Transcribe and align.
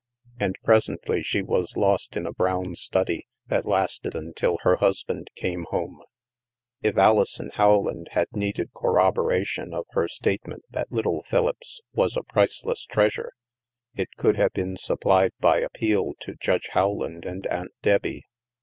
And 0.39 0.55
presently 0.63 1.21
she 1.21 1.43
was 1.43 1.77
lost 1.77 2.17
in 2.17 2.25
a 2.25 2.33
brown 2.33 2.73
study 2.73 3.27
that 3.49 3.67
lasted 3.67 4.15
until 4.15 4.57
her 4.63 4.77
husband 4.77 5.29
came 5.35 5.65
home. 5.69 6.01
THE 6.81 6.91
MAELSTROM 6.91 6.93
231 6.93 6.93
If 6.93 7.05
Alison 7.07 7.51
Howland 7.53 8.07
had 8.13 8.27
needed 8.33 8.73
corroboration 8.73 9.75
of 9.75 9.85
her 9.91 10.07
statement 10.07 10.63
that 10.71 10.91
little 10.91 11.21
Philippse 11.21 11.81
was 11.93 12.17
a 12.17 12.23
priceless 12.23 12.83
treasure, 12.85 13.31
it 13.95 14.09
could 14.17 14.37
have 14.37 14.53
been 14.53 14.75
supplied 14.75 15.33
by 15.39 15.59
appeal 15.59 16.13
to 16.21 16.33
Judge 16.33 16.69
Howland 16.73 17.23
and 17.23 17.45
Aunt 17.45 17.69
Debbie. 17.83 18.23